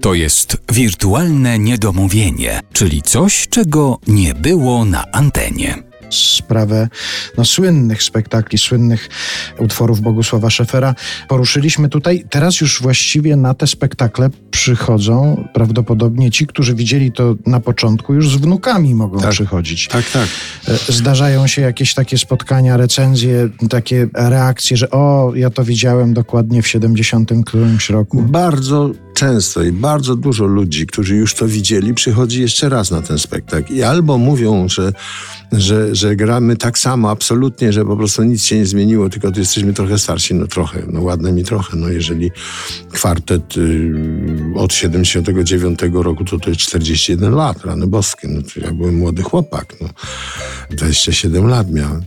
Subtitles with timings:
[0.00, 5.82] To jest wirtualne niedomówienie, czyli coś, czego nie było na antenie
[6.54, 6.88] sprawę
[7.38, 9.08] no, słynnych spektakli, słynnych
[9.58, 10.94] utworów Bogusława Szefera
[11.28, 12.24] poruszyliśmy tutaj.
[12.30, 18.28] Teraz już właściwie na te spektakle przychodzą prawdopodobnie ci, którzy widzieli to na początku, już
[18.28, 19.88] z wnukami mogą tak, przychodzić.
[19.88, 20.28] Tak, tak.
[20.68, 26.62] E, zdarzają się jakieś takie spotkania, recenzje, takie reakcje, że o, ja to widziałem dokładnie
[26.62, 28.22] w 70 którymś roku.
[28.22, 33.18] Bardzo często i bardzo dużo ludzi, którzy już to widzieli, przychodzi jeszcze raz na ten
[33.18, 33.74] spektakl.
[33.74, 34.92] I albo mówią, że,
[35.52, 39.40] że, że gramy tak samo absolutnie, że po prostu nic się nie zmieniło, tylko tu
[39.40, 42.30] jesteśmy trochę starsi, no trochę, no ładne mi trochę, no jeżeli
[42.92, 43.92] kwartet y,
[44.56, 49.22] od 79 roku to to jest 41 lat, rany boskie, no to ja byłem młody
[49.22, 49.88] chłopak, no
[50.70, 52.02] 27 lat miałem.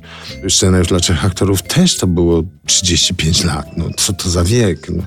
[0.49, 5.03] Scenariusz dla trzech aktorów też to było 35 lat, no co to za wiek, no.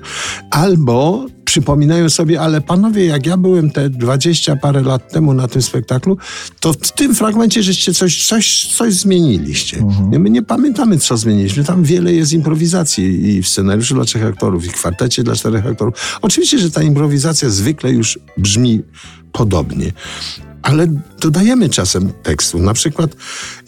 [0.51, 5.63] Albo przypominają sobie, ale panowie, jak ja byłem te 20 parę lat temu na tym
[5.63, 6.19] spektaklu,
[6.61, 9.79] to w tym fragmencie żeście coś, coś, coś zmieniliście.
[9.79, 10.23] Mhm.
[10.23, 11.65] My nie pamiętamy, co zmieniliśmy.
[11.65, 15.67] Tam wiele jest improwizacji i w scenariuszu dla trzech aktorów, i w kwartecie dla czterech
[15.67, 16.19] aktorów.
[16.23, 18.83] Oczywiście, że ta improwizacja zwykle już brzmi
[19.33, 19.93] podobnie
[20.63, 20.87] ale
[21.21, 22.59] dodajemy czasem tekstu.
[22.59, 23.17] Na przykład,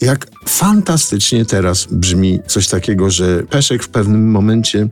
[0.01, 4.89] jak fantastycznie teraz brzmi coś takiego, że Peszek w pewnym momencie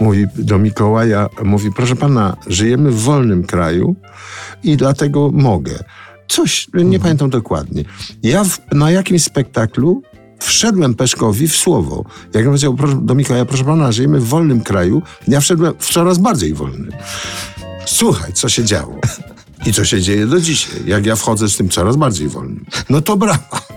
[0.00, 3.96] mówi do Mikołaja, mówi, proszę pana, żyjemy w wolnym kraju
[4.62, 5.78] i dlatego mogę.
[6.28, 7.02] Coś, nie mhm.
[7.02, 7.84] pamiętam dokładnie.
[8.22, 10.02] Ja w, na jakimś spektaklu
[10.40, 12.04] wszedłem Peszkowi w słowo.
[12.34, 16.54] Jak powiedział do Mikołaja, proszę pana, żyjemy w wolnym kraju, ja wszedłem w coraz bardziej
[16.54, 16.92] wolnym.
[17.86, 19.00] Słuchaj, co się działo.
[19.66, 22.64] I co się dzieje do dzisiaj, jak ja wchodzę z tym coraz bardziej wolnym.
[22.90, 23.71] No to brawo.